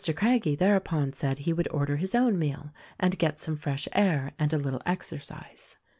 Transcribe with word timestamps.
Craggie 0.15 0.55
thereupon 0.55 1.13
said 1.13 1.37
he 1.37 1.53
would 1.53 1.67
order 1.69 1.97
his 1.97 2.15
own 2.15 2.39
meal 2.39 2.71
and 2.99 3.19
get 3.19 3.39
some 3.39 3.55
fresh 3.55 3.87
air 3.93 4.31
and 4.39 4.51
a 4.51 4.57
little 4.57 4.81
exercise. 4.83 5.77